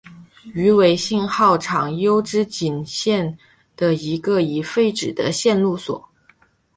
[0.55, 3.37] 羽尾信号场筱之井线
[3.75, 6.09] 的一个已废止的线路所。